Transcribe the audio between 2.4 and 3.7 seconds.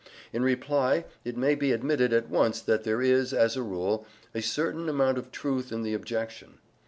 that there is, as a